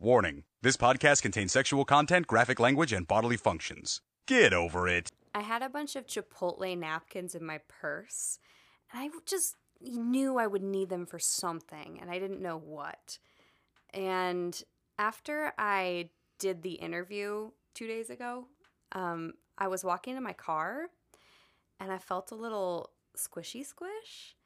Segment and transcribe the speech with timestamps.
[0.00, 4.00] Warning this podcast contains sexual content, graphic language, and bodily functions.
[4.28, 5.10] Get over it.
[5.34, 8.38] I had a bunch of Chipotle napkins in my purse,
[8.92, 13.18] and I just knew I would need them for something, and I didn't know what.
[13.92, 14.62] And
[15.00, 18.46] after I did the interview two days ago,
[18.92, 20.90] um, I was walking to my car,
[21.80, 24.36] and I felt a little squishy squish,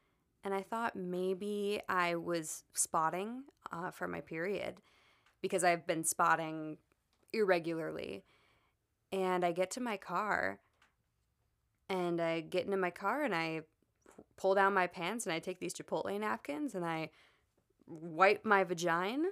[0.45, 4.77] and I thought maybe I was spotting uh, for my period
[5.43, 6.79] because I've been spotting
[7.33, 8.25] irregularly.
[9.13, 10.61] And I get to my car
[11.91, 13.63] and I get into my car and I
[14.39, 17.11] pull down my pants and I take these Chipotle napkins and I
[17.87, 19.29] wipe my vagina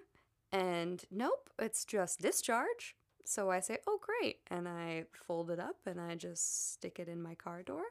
[0.53, 2.97] and nope, it's just discharge.
[3.25, 4.39] So I say, oh, great.
[4.49, 7.85] And I fold it up and I just stick it in my car door.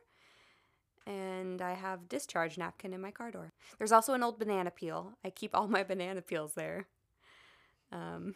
[1.07, 3.53] And I have discharge napkin in my car door.
[3.77, 5.13] There's also an old banana peel.
[5.23, 6.87] I keep all my banana peels there.
[7.91, 8.35] Um,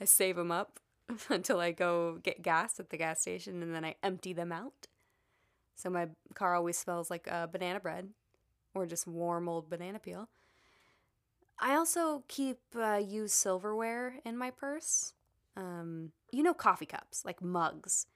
[0.00, 0.80] I save them up
[1.28, 4.88] until I go get gas at the gas station and then I empty them out.
[5.74, 8.08] So my car always smells like uh, banana bread
[8.74, 10.28] or just warm old banana peel.
[11.58, 15.14] I also keep uh, used silverware in my purse.
[15.56, 18.06] Um, you know, coffee cups, like mugs.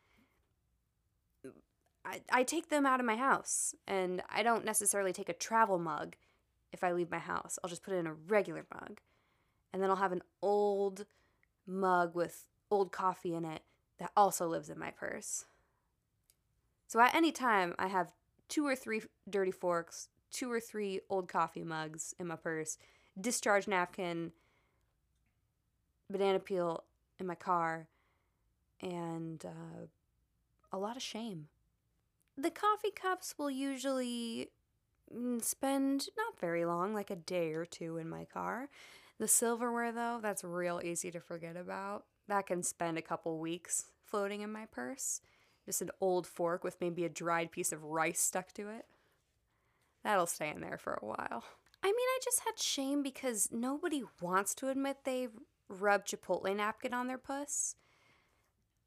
[2.04, 5.78] I, I take them out of my house and I don't necessarily take a travel
[5.78, 6.16] mug
[6.72, 7.58] if I leave my house.
[7.62, 9.00] I'll just put it in a regular mug
[9.76, 11.04] and then I'll have an old
[11.66, 13.60] mug with old coffee in it
[13.98, 15.44] that also lives in my purse.
[16.86, 18.12] So at any time, I have
[18.48, 22.78] two or three dirty forks, two or three old coffee mugs in my purse,
[23.20, 24.32] discharge napkin,
[26.08, 26.84] banana peel
[27.18, 27.86] in my car,
[28.80, 29.84] and uh,
[30.72, 31.48] a lot of shame.
[32.38, 34.48] The coffee cups will usually
[35.14, 38.70] mm, spend not very long, like a day or two in my car.
[39.18, 42.04] The silverware, though, that's real easy to forget about.
[42.28, 45.20] That can spend a couple weeks floating in my purse.
[45.64, 48.86] Just an old fork with maybe a dried piece of rice stuck to it.
[50.04, 51.44] That'll stay in there for a while.
[51.82, 55.28] I mean, I just had shame because nobody wants to admit they
[55.68, 57.74] rubbed Chipotle napkin on their puss.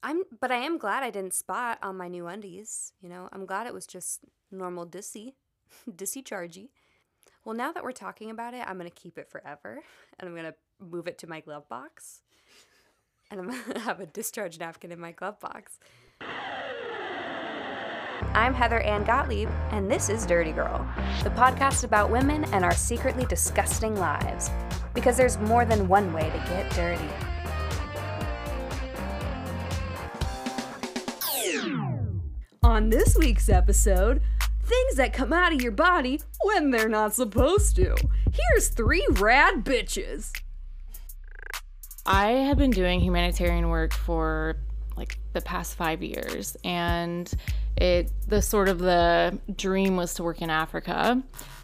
[0.02, 2.94] I'm, but I am glad I didn't spot on my new undies.
[3.02, 5.34] You know, I'm glad it was just normal dissy,
[5.90, 6.70] dissy chargy.
[7.46, 9.80] Well, now that we're talking about it, I'm going to keep it forever
[10.20, 10.56] and I'm going to
[10.86, 12.22] move it to my glove box.
[13.32, 15.80] And I'm going to have a discharge napkin in my glove box.
[18.34, 20.86] I'm Heather Ann Gottlieb, and this is Dirty Girl,
[21.24, 24.52] the podcast about women and our secretly disgusting lives.
[24.94, 27.10] Because there's more than one way to get dirty.
[32.62, 34.22] On this week's episode,
[34.70, 37.96] things that come out of your body when they're not supposed to.
[38.32, 40.32] Here's three rad bitches.
[42.06, 44.56] I have been doing humanitarian work for
[44.96, 47.32] like the past five years, and
[47.78, 51.22] it the sort of the dream was to work in Africa,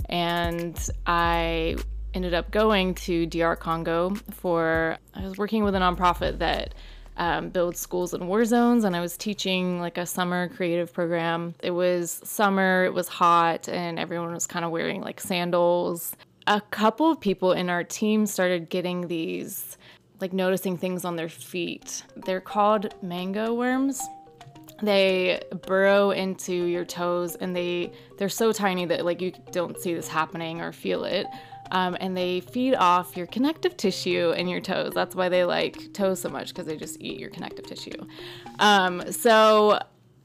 [0.08, 1.78] and I
[2.14, 6.74] ended up going to DR Congo for I was working with a nonprofit that
[7.18, 11.56] um, build schools in war zones, and I was teaching like a summer creative program.
[11.62, 16.16] It was summer, it was hot, and everyone was kind of wearing like sandals.
[16.48, 19.78] A couple of people in our team started getting these,
[20.22, 22.04] like noticing things on their feet.
[22.16, 24.02] They're called mango worms
[24.82, 29.94] they burrow into your toes and they they're so tiny that like you don't see
[29.94, 31.28] this happening or feel it
[31.72, 34.94] um, and they feed off your connective tissue and your toes.
[34.94, 38.06] That's why they like toes so much because they just eat your connective tissue.
[38.60, 39.80] Um, so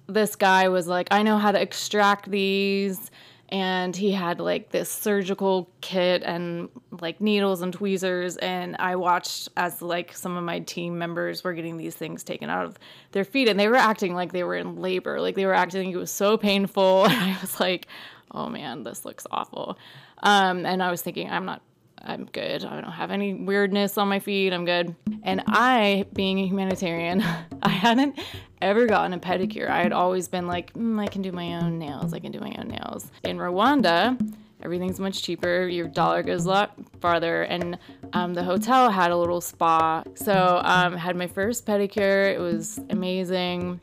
[0.07, 3.11] this guy was like, I know how to extract these.
[3.53, 6.69] And he had like this surgical kit and
[7.01, 8.37] like needles and tweezers.
[8.37, 12.49] And I watched as like some of my team members were getting these things taken
[12.49, 12.79] out of
[13.11, 15.21] their feet and they were acting like they were in labor.
[15.21, 17.05] Like they were acting like it was so painful.
[17.11, 17.89] And I was like,
[18.31, 19.77] oh man, this looks awful.
[20.23, 21.63] Um, and I was thinking, I'm not,
[22.03, 22.65] I'm good.
[22.65, 24.53] I don't have any weirdness on my feet.
[24.53, 24.95] I'm good.
[25.23, 27.23] And I, being a humanitarian,
[27.63, 28.19] I hadn't
[28.63, 29.69] ever gotten a pedicure.
[29.69, 32.13] I had always been like, mm, I can do my own nails.
[32.15, 33.11] I can do my own nails.
[33.25, 34.19] In Rwanda,
[34.63, 35.67] everything's much cheaper.
[35.69, 37.43] Your dollar goes a lot farther.
[37.43, 37.79] And
[38.13, 40.03] um, the hotel had a little spa.
[40.15, 42.33] So um, had my first pedicure.
[42.35, 43.81] It was amazing.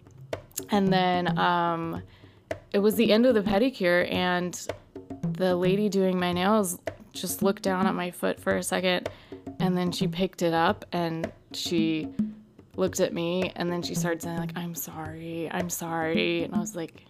[0.69, 2.01] And then um,
[2.73, 4.67] it was the end of the pedicure, and
[5.37, 6.79] the lady doing my nails
[7.13, 9.09] just looked down at my foot for a second,
[9.59, 12.07] and then she picked it up and she
[12.75, 16.59] looked at me, and then she started saying like, "I'm sorry, I'm sorry," and I
[16.59, 17.05] was like,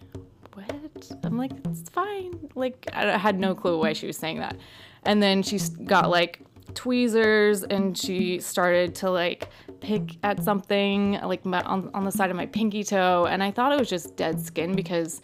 [0.54, 4.56] "What?" I'm like, "It's fine." Like I had no clue why she was saying that,
[5.04, 6.40] and then she got like
[6.74, 9.48] tweezers and she started to like
[9.80, 13.72] pick at something like on, on the side of my pinky toe and i thought
[13.72, 15.22] it was just dead skin because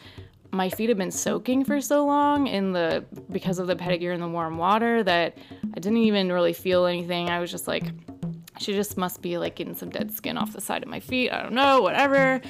[0.55, 4.21] my feet have been soaking for so long in the because of the pedicure in
[4.21, 5.37] the warm water that
[5.77, 7.29] i didn't even really feel anything.
[7.29, 7.85] I was just like
[8.59, 11.31] she just must be like getting some dead skin off the side of my feet.
[11.31, 12.41] I don't know whatever.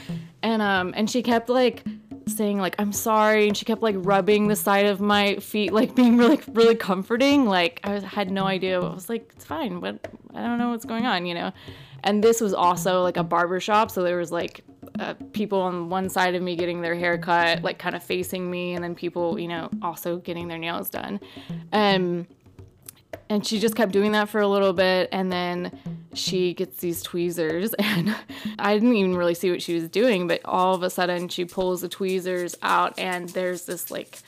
[0.43, 1.85] And um and she kept like
[2.27, 5.95] saying like i'm sorry and she kept like rubbing the side of my feet like
[6.01, 7.47] being really really comforting.
[7.47, 9.81] Like i had no idea i was like it's fine.
[9.81, 11.53] But i don't know what's going on you know?
[12.03, 14.63] And this was also like a barber shop so there was like
[14.99, 18.51] uh, people on one side of me getting their hair cut like kind of facing
[18.51, 21.21] me and then people you know also getting their nails done.
[21.73, 22.27] Um
[23.29, 25.79] and she just kept doing that for a little bit and then
[26.15, 28.15] she gets these tweezers and
[28.59, 31.45] i didn't even really see what she was doing but all of a sudden she
[31.45, 34.19] pulls the tweezers out and there's this like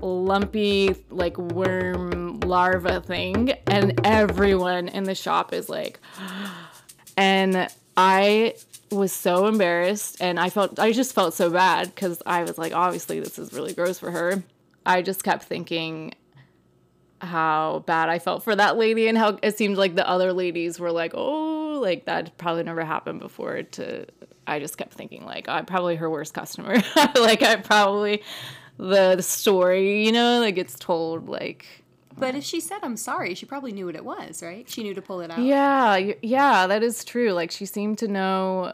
[0.00, 5.98] lumpy like worm larva thing and everyone in the shop is like
[7.16, 8.54] and i
[8.90, 12.72] was so embarrassed and i felt i just felt so bad because i was like
[12.72, 14.42] obviously this is really gross for her
[14.86, 16.14] i just kept thinking
[17.20, 20.78] how bad I felt for that lady and how it seemed like the other ladies
[20.78, 23.62] were like, oh, like that probably never happened before.
[23.62, 24.06] To
[24.46, 26.74] I just kept thinking like, I'm probably her worst customer.
[26.96, 28.22] like I probably
[28.76, 31.84] the, the story, you know, like it's told like.
[32.18, 34.68] But if she said I'm sorry, she probably knew what it was, right?
[34.68, 35.38] She knew to pull it out.
[35.38, 37.32] Yeah, yeah, that is true.
[37.32, 38.72] Like she seemed to know.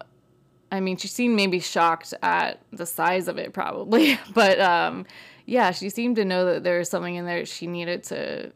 [0.72, 5.06] I mean, she seemed maybe shocked at the size of it, probably, but um
[5.46, 8.50] yeah, she seemed to know that there was something in there she needed to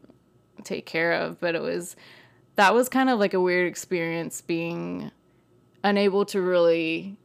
[0.64, 1.96] take care of, but it was
[2.56, 5.10] that was kind of like a weird experience being
[5.84, 7.16] unable to really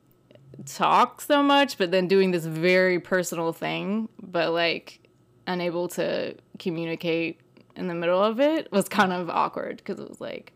[0.65, 5.00] talk so much, but then doing this very personal thing, but like
[5.48, 7.39] unable to communicate
[7.75, 10.54] in the middle of it was kind of awkward because it was like,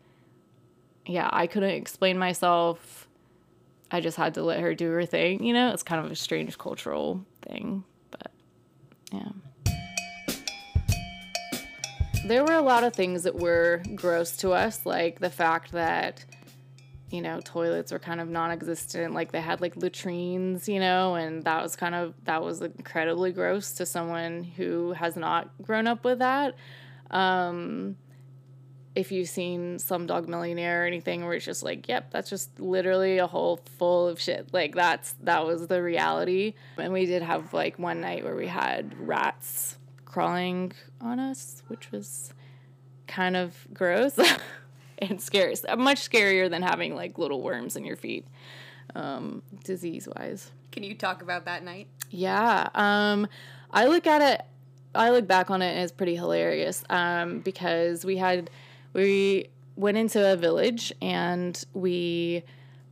[1.06, 3.08] yeah, I couldn't explain myself.
[3.90, 5.72] I just had to let her do her thing, you know?
[5.72, 7.84] It's kind of a strange cultural thing.
[8.10, 8.30] But
[9.12, 9.28] yeah.
[12.26, 16.26] There were a lot of things that were gross to us, like the fact that,
[17.10, 19.14] you know, toilets were kind of non existent.
[19.14, 23.32] Like they had like latrines, you know, and that was kind of, that was incredibly
[23.32, 26.54] gross to someone who has not grown up with that.
[27.10, 27.96] Um,
[28.94, 33.18] if you've seen Slumdog Millionaire or anything where it's just like, yep, that's just literally
[33.18, 34.52] a hole full of shit.
[34.52, 36.54] Like that's that was the reality.
[36.76, 41.92] And we did have like one night where we had rats crawling on us, which
[41.92, 42.32] was
[43.06, 44.18] kind of gross
[44.98, 45.54] and scary.
[45.76, 48.26] Much scarier than having like little worms in your feet,
[48.96, 50.50] um, disease wise.
[50.72, 51.86] Can you talk about that night?
[52.10, 52.68] Yeah.
[52.74, 53.28] Um,
[53.70, 54.46] I look at it.
[54.94, 58.50] I look back on it and it's pretty hilarious um, because we had
[58.92, 62.42] we went into a village and we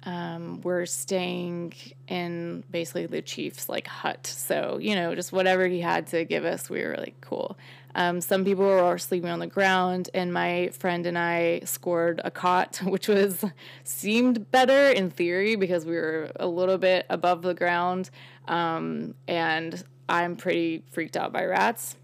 [0.07, 1.75] um, were staying
[2.07, 4.25] in basically the chief's like hut.
[4.27, 7.59] So, you know, just whatever he had to give us, we were like, cool.
[7.97, 12.31] Um, some people were sleeping on the ground, and my friend and I scored a
[12.31, 13.45] cot, which was
[13.85, 18.11] seemed better in theory because we were a little bit above the ground.
[18.47, 21.97] Um, and I'm pretty freaked out by rats.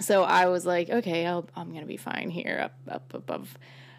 [0.00, 3.58] So I was like, okay, i am gonna be fine here, up up above.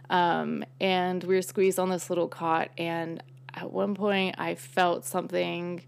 [0.10, 3.22] Um, and we were squeezed on this little cot, and
[3.54, 5.84] at one point I felt something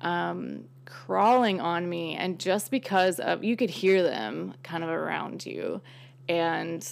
[0.00, 5.46] um, crawling on me, and just because of you could hear them kind of around
[5.46, 5.80] you,
[6.28, 6.86] and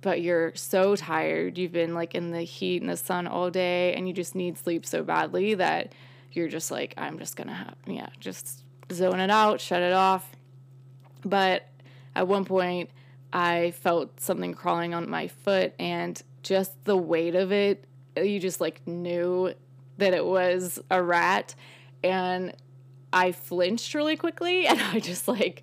[0.00, 3.94] but you're so tired, you've been like in the heat and the sun all day,
[3.94, 5.92] and you just need sleep so badly that
[6.32, 10.30] you're just like, I'm just gonna have yeah, just zone it out, shut it off.
[11.24, 11.66] But
[12.14, 12.90] at one point,
[13.32, 17.84] I felt something crawling on my foot, and just the weight of it,
[18.16, 19.52] you just like knew
[19.98, 21.54] that it was a rat.
[22.02, 22.54] And
[23.12, 25.62] I flinched really quickly, and I just like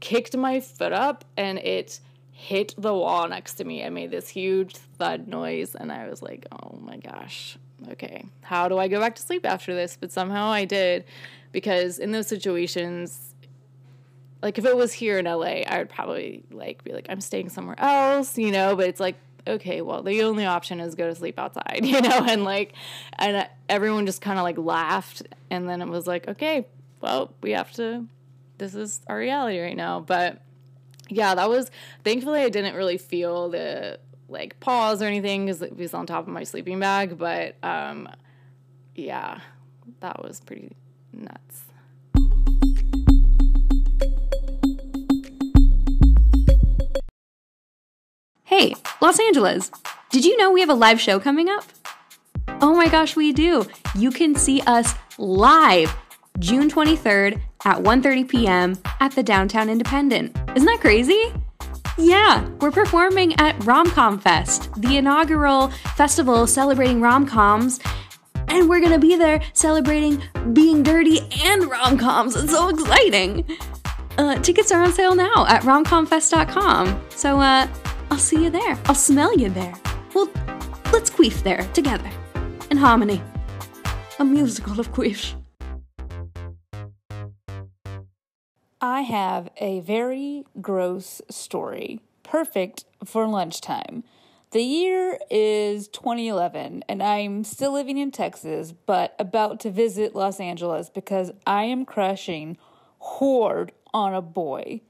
[0.00, 2.00] kicked my foot up, and it
[2.32, 3.84] hit the wall next to me.
[3.84, 7.56] I made this huge thud noise, and I was like, oh my gosh,
[7.92, 9.96] okay, how do I go back to sleep after this?
[9.98, 11.04] But somehow I did
[11.52, 13.34] because in those situations,
[14.42, 17.48] like if it was here in LA, I would probably like be like I'm staying
[17.48, 19.16] somewhere else, you know, but it's like
[19.48, 22.72] okay, well, the only option is go to sleep outside, you know, and like
[23.18, 26.66] and uh, everyone just kind of like laughed and then it was like, okay,
[27.00, 28.06] well, we have to
[28.58, 30.40] this is our reality right now, but
[31.08, 31.70] yeah, that was
[32.04, 36.26] thankfully I didn't really feel the like paws or anything cuz it was on top
[36.26, 38.08] of my sleeping bag, but um
[38.94, 39.40] yeah,
[40.00, 40.72] that was pretty
[41.12, 41.62] nuts.
[48.44, 49.70] Hey, Los Angeles,
[50.10, 51.64] did you know we have a live show coming up?
[52.60, 53.66] Oh my gosh, we do.
[53.94, 55.94] You can see us live
[56.38, 58.78] June 23rd at 1:30 p.m.
[59.00, 60.36] at the Downtown Independent.
[60.54, 61.32] Isn't that crazy?
[61.98, 67.80] Yeah, we're performing at Romcom Fest, the inaugural festival celebrating rom-coms,
[68.48, 70.22] and we're gonna be there celebrating
[70.52, 72.36] being dirty and rom-coms.
[72.36, 73.46] It's so exciting.
[74.18, 77.00] Uh, tickets are on sale now at romcomfest.com.
[77.10, 77.66] So uh,
[78.10, 78.78] I'll see you there.
[78.86, 79.74] I'll smell you there.
[80.14, 80.30] Well,
[80.92, 82.10] let's queef there together
[82.70, 83.22] in harmony.
[84.18, 85.34] A musical of queef.
[88.96, 94.04] I have a very gross story, perfect for lunchtime.
[94.52, 100.40] The year is 2011, and I'm still living in Texas, but about to visit Los
[100.40, 102.56] Angeles because I am crushing
[102.98, 104.80] hard on a boy.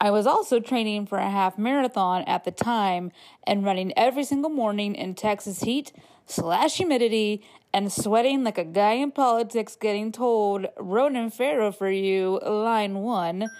[0.00, 3.12] I was also training for a half marathon at the time
[3.44, 5.92] and running every single morning in Texas heat
[6.26, 7.44] slash humidity
[7.76, 13.50] and sweating like a guy in politics getting told, Ronan Farrow for you, line one.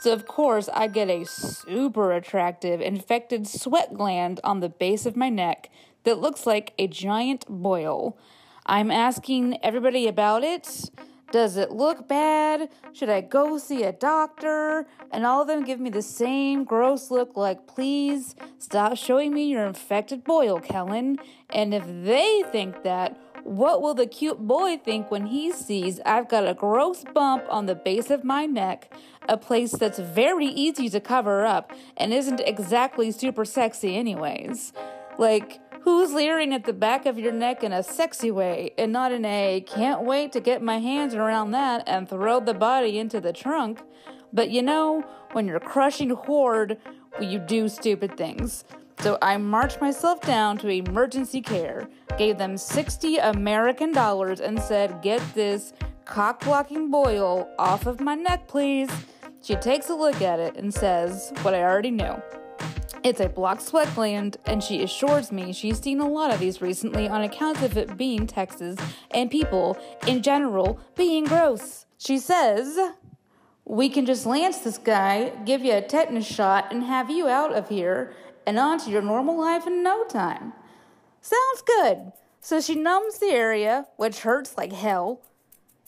[0.00, 5.16] So, of course, I get a super attractive infected sweat gland on the base of
[5.16, 5.70] my neck
[6.04, 8.16] that looks like a giant boil.
[8.64, 10.90] I'm asking everybody about it.
[11.32, 12.68] Does it look bad?
[12.92, 14.86] Should I go see a doctor?
[15.10, 19.46] And all of them give me the same gross look like, please stop showing me
[19.48, 21.18] your infected boil, Kellen.
[21.50, 26.28] And if they think that, what will the cute boy think when he sees I've
[26.28, 28.92] got a gross bump on the base of my neck,
[29.28, 34.72] a place that's very easy to cover up and isn't exactly super sexy, anyways?
[35.18, 39.12] Like, who's leering at the back of your neck in a sexy way and not
[39.12, 43.20] in a can't wait to get my hands around that and throw the body into
[43.20, 43.82] the trunk?
[44.32, 46.78] But you know, when you're crushing horde,
[47.20, 48.64] you do stupid things.
[49.00, 55.02] So I marched myself down to emergency care, gave them 60 American dollars, and said,
[55.02, 55.72] Get this
[56.04, 58.90] cock blocking boil off of my neck, please.
[59.42, 62.14] She takes a look at it and says what I already knew.
[63.02, 66.62] It's a blocked sweat gland, and she assures me she's seen a lot of these
[66.62, 68.78] recently on account of it being Texas
[69.10, 71.84] and people in general being gross.
[71.98, 72.78] She says,
[73.66, 77.52] We can just lance this guy, give you a tetanus shot, and have you out
[77.52, 78.14] of here
[78.46, 80.52] and on to your normal life in no time.
[81.20, 82.12] Sounds good.
[82.40, 85.20] So she numbs the area, which hurts like hell,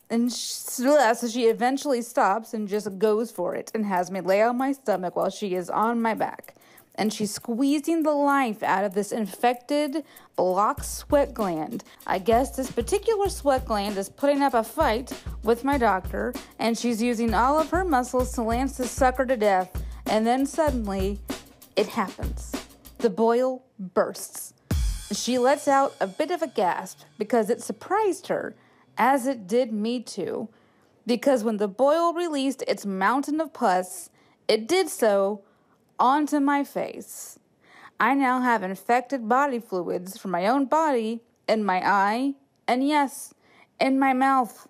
[0.09, 4.41] and sh- so she eventually stops and just goes for it and has me lay
[4.41, 6.55] on my stomach while she is on my back.
[6.95, 11.85] And she's squeezing the life out of this infected block sweat gland.
[12.07, 16.79] I guess this particular sweat gland is putting up a fight with my doctor, and
[16.79, 19.71] she's using all of her muscles to lance the sucker to death.
[20.07, 21.21] And then suddenly,
[21.77, 22.53] it happens.
[22.99, 24.55] The boil bursts.
[25.13, 28.57] She lets out a bit of a gasp because it surprised her,
[28.99, 30.49] as it did me too.
[31.07, 34.11] Because when the boil released its mountain of pus,
[34.49, 35.43] it did so
[35.99, 37.39] onto my face.
[38.01, 42.35] I now have infected body fluids from my own body in my eye,
[42.67, 43.33] and yes,
[43.81, 44.67] in my mouth.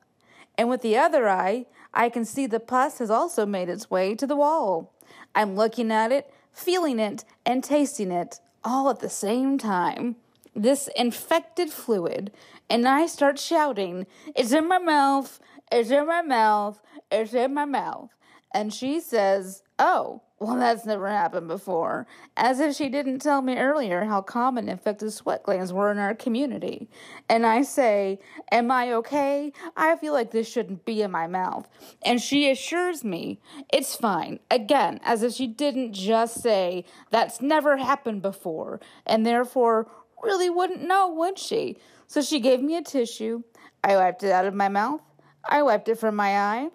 [0.58, 4.14] And with the other eye, I can see the pus has also made its way
[4.14, 4.92] to the wall.
[5.34, 10.16] I'm looking at it feeling it, and tasting it all at the same time.
[10.54, 12.32] This infected fluid,
[12.70, 15.38] and I start shouting, It's in my mouth,
[15.70, 18.10] it's in my mouth, it's in my mouth.
[18.54, 22.06] And she says, Oh, well, that's never happened before.
[22.36, 26.14] As if she didn't tell me earlier how common infected sweat glands were in our
[26.14, 26.88] community.
[27.28, 28.18] And I say,
[28.52, 29.52] Am I okay?
[29.76, 31.68] I feel like this shouldn't be in my mouth.
[32.04, 33.40] And she assures me
[33.72, 34.40] it's fine.
[34.50, 38.80] Again, as if she didn't just say, That's never happened before.
[39.06, 39.90] And therefore,
[40.22, 41.78] really wouldn't know, would she?
[42.06, 43.42] So she gave me a tissue.
[43.82, 45.00] I wiped it out of my mouth.
[45.48, 46.70] I wiped it from my eye.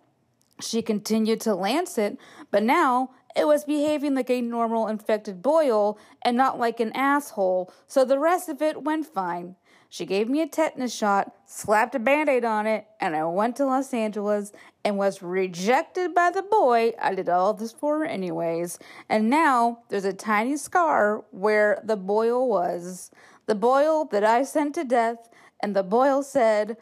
[0.61, 2.17] She continued to lance it,
[2.51, 7.73] but now it was behaving like a normal infected boil and not like an asshole,
[7.87, 9.55] so the rest of it went fine.
[9.89, 13.57] She gave me a tetanus shot, slapped a band aid on it, and I went
[13.57, 14.53] to Los Angeles
[14.85, 18.79] and was rejected by the boy I did all this for, anyways.
[19.09, 23.11] And now there's a tiny scar where the boil was.
[23.47, 25.29] The boil that I sent to death,
[25.61, 26.77] and the boil said,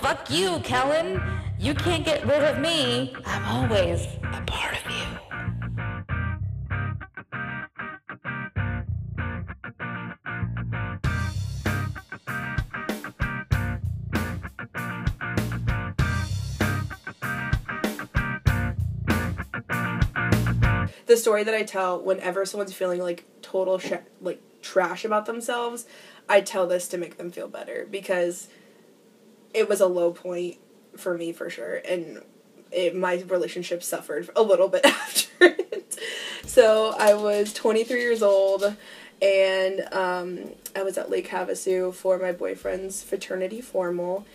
[0.00, 1.22] Fuck you, Kellen.
[1.58, 3.14] You can't get rid of me.
[3.24, 5.02] I'm always a part of you.
[21.12, 25.84] the story that I tell whenever someone's feeling like total sh- like trash about themselves,
[26.26, 28.48] I tell this to make them feel better because
[29.54, 30.56] it was a low point
[30.96, 32.22] for me for sure, and
[32.70, 35.98] it, my relationship suffered a little bit after it.
[36.44, 38.76] So I was 23 years old,
[39.20, 44.26] and um, I was at Lake Havasu for my boyfriend's fraternity formal,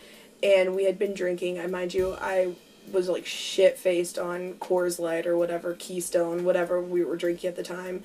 [0.42, 1.60] and we had been drinking.
[1.60, 2.56] I mind you, I
[2.92, 7.56] was like shit faced on Coors Light or whatever Keystone, whatever we were drinking at
[7.56, 8.04] the time,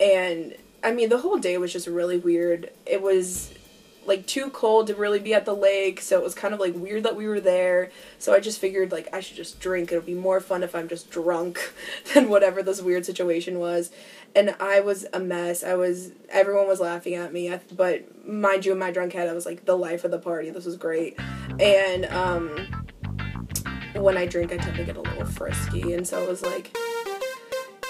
[0.00, 2.70] and I mean the whole day was just really weird.
[2.84, 3.54] It was
[4.06, 6.74] like too cold to really be at the lake, so it was kind of like
[6.74, 7.90] weird that we were there.
[8.18, 9.90] So I just figured like I should just drink.
[9.90, 11.72] It'll be more fun if I'm just drunk
[12.14, 13.90] than whatever this weird situation was.
[14.36, 15.62] And I was a mess.
[15.62, 19.32] I was everyone was laughing at me, but mind you, in my drunk head, I
[19.32, 20.50] was like the life of the party.
[20.50, 21.18] This was great.
[21.60, 22.84] And um
[23.94, 26.76] when I drink, I tend to get a little frisky, and so it was like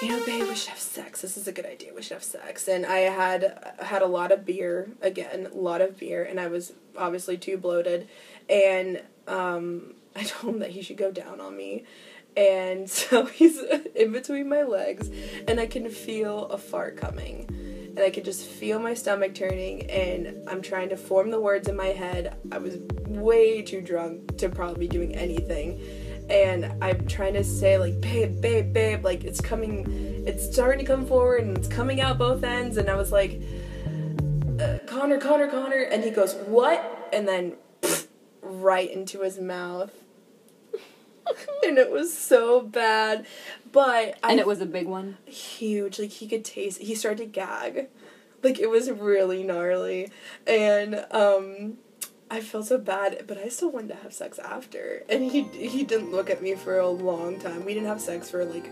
[0.05, 1.21] you know, babe, we should have sex.
[1.21, 1.91] This is a good idea.
[1.91, 2.67] We should have sex.
[2.67, 6.45] And I had had a lot of beer again, a lot of beer, and I
[6.45, 8.07] was obviously too bloated.
[8.47, 11.85] And um, I told him that he should go down on me.
[12.37, 13.59] And so he's
[13.95, 15.09] in between my legs,
[15.47, 17.47] and I can feel a fart coming.
[17.97, 21.67] And I can just feel my stomach turning, and I'm trying to form the words
[21.67, 22.37] in my head.
[22.51, 25.81] I was way too drunk to probably be doing anything
[26.29, 30.85] and I'm trying to say like babe babe babe like it's coming it's starting to
[30.85, 32.77] come forward and it's coming out both ends.
[32.77, 33.41] And I was like
[34.59, 37.09] uh, Connor Connor Connor and he goes what?
[37.13, 38.07] And then pff,
[38.41, 39.91] right into his mouth.
[41.65, 43.25] And it was so bad.
[43.71, 45.17] But And I, it was a big one.
[45.25, 45.97] huge.
[45.97, 47.87] Like he could taste he started to gag.
[48.43, 50.11] Like it was really gnarly.
[50.45, 51.77] And um
[52.29, 55.03] I felt so bad, but I still wanted to have sex after.
[55.09, 57.65] And he he didn't look at me for a long time.
[57.65, 58.71] We didn't have sex for like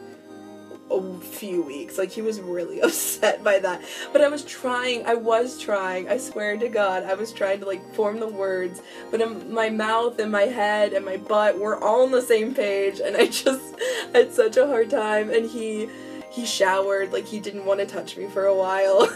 [0.89, 1.97] a few weeks.
[1.97, 3.81] Like he was really upset by that.
[4.11, 5.05] But I was trying.
[5.05, 6.09] I was trying.
[6.09, 8.81] I swear to God, I was trying to like form the words.
[9.11, 12.55] But in my mouth and my head and my butt were all on the same
[12.55, 13.79] page, and I just
[14.13, 15.29] had such a hard time.
[15.29, 15.89] And he
[16.31, 19.07] he showered like he didn't want to touch me for a while.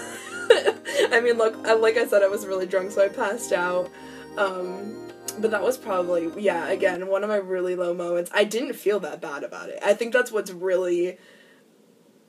[1.11, 3.89] I mean, look, like I said, I was really drunk, so I passed out.
[4.37, 5.07] Um,
[5.39, 8.31] but that was probably yeah again one of my really low moments.
[8.33, 9.79] I didn't feel that bad about it.
[9.83, 11.17] I think that's what's really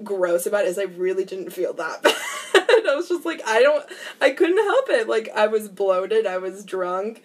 [0.05, 2.15] gross about it is i really didn't feel that bad.
[2.55, 3.85] I was just like i don't
[4.21, 5.09] i couldn't help it.
[5.09, 6.27] Like i was bloated.
[6.27, 7.23] I was drunk.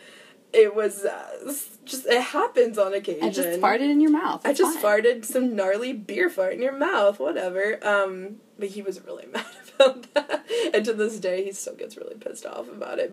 [0.54, 1.52] It was uh,
[1.84, 4.46] just it happens on occasion I just farted in your mouth.
[4.46, 5.02] I just fine.
[5.02, 7.80] farted some gnarly beer fart in your mouth, whatever.
[7.82, 9.46] Um, but he was really mad
[9.80, 13.10] about that, and to this day, he still gets really pissed off about it.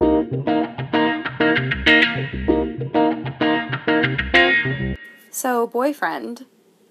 [5.31, 6.45] So, boyfriend,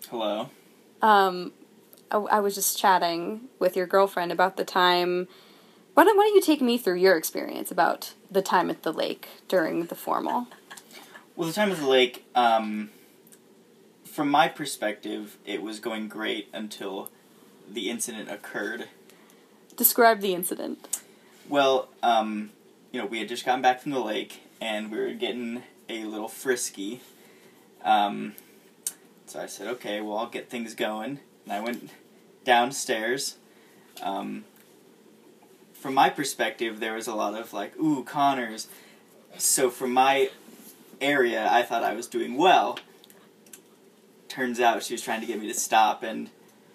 [0.09, 0.49] Hello.
[1.01, 1.53] um,
[2.09, 5.27] I, I was just chatting with your girlfriend about the time.
[5.93, 8.91] Why don't, why don't you take me through your experience about the time at the
[8.91, 10.47] lake during the formal?
[11.35, 12.89] Well, the time at the lake, um,
[14.05, 17.11] from my perspective, it was going great until
[17.71, 18.87] the incident occurred.
[19.75, 21.01] Describe the incident.
[21.47, 22.49] Well, um,
[22.91, 26.03] you know, we had just gotten back from the lake and we were getting a
[26.05, 27.01] little frisky.
[27.83, 28.35] Um,
[29.25, 31.19] so I said, okay, well, I'll get things going.
[31.45, 31.89] And I went
[32.43, 33.37] downstairs.
[34.01, 34.45] Um,
[35.73, 38.67] from my perspective, there was a lot of like, ooh, Connors.
[39.37, 40.29] So from my
[40.99, 42.79] area, I thought I was doing well.
[44.27, 46.29] Turns out she was trying to get me to stop, and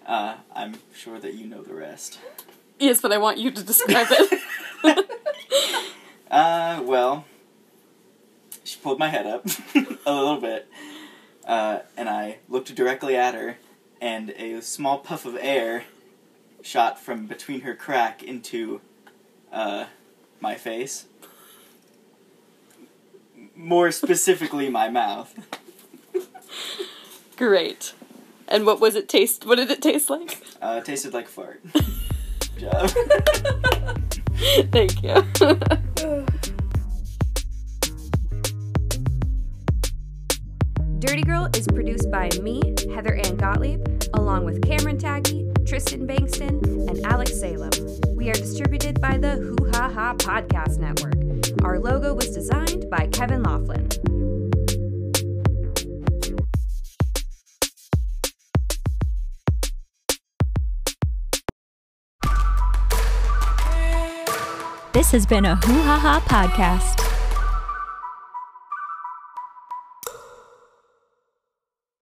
[0.05, 2.19] uh, I'm sure that you know the rest.
[2.79, 4.41] Yes, but I want you to describe it.
[6.35, 7.23] Uh, well,
[8.75, 9.45] she pulled my head up
[10.05, 10.67] a little bit,
[11.45, 13.57] uh, and I looked directly at her,
[14.01, 15.85] and a small puff of air
[16.61, 18.81] shot from between her crack into
[19.53, 19.85] uh,
[20.41, 21.05] my face.
[23.55, 25.33] More specifically, my mouth.
[27.37, 27.93] Great.
[28.47, 29.45] And what was it taste?
[29.45, 30.41] What did it taste like?
[30.61, 31.61] Uh, it tasted like fart.
[31.73, 31.83] Good
[32.57, 32.89] job.
[34.71, 35.79] Thank you.
[41.05, 43.79] Dirty Girl is produced by me, Heather Ann Gottlieb,
[44.15, 47.69] along with Cameron Taggy, Tristan Bankston, and Alex Salem.
[48.15, 51.13] We are distributed by the Hoo Ha Ha Podcast Network.
[51.63, 53.87] Our logo was designed by Kevin Laughlin.
[64.91, 67.14] This has been a Hoo Ha Ha podcast.